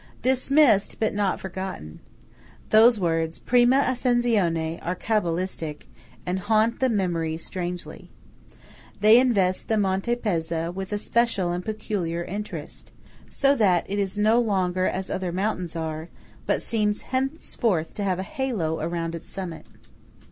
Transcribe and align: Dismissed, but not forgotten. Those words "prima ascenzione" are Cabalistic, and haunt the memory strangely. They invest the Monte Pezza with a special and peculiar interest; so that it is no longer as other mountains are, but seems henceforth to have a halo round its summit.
Dismissed, 0.23 0.99
but 0.99 1.13
not 1.13 1.39
forgotten. 1.39 1.99
Those 2.71 2.99
words 2.99 3.37
"prima 3.37 3.83
ascenzione" 3.87 4.79
are 4.81 4.95
Cabalistic, 4.95 5.85
and 6.25 6.39
haunt 6.39 6.79
the 6.79 6.89
memory 6.89 7.37
strangely. 7.37 8.09
They 8.99 9.19
invest 9.19 9.67
the 9.67 9.77
Monte 9.77 10.15
Pezza 10.15 10.73
with 10.73 10.91
a 10.91 10.97
special 10.97 11.51
and 11.51 11.63
peculiar 11.63 12.23
interest; 12.23 12.91
so 13.29 13.55
that 13.57 13.85
it 13.87 13.99
is 13.99 14.17
no 14.17 14.39
longer 14.39 14.87
as 14.87 15.11
other 15.11 15.31
mountains 15.31 15.75
are, 15.75 16.09
but 16.47 16.63
seems 16.63 17.03
henceforth 17.13 17.93
to 17.93 18.03
have 18.03 18.17
a 18.17 18.23
halo 18.23 18.83
round 18.83 19.13
its 19.13 19.29
summit. 19.29 19.67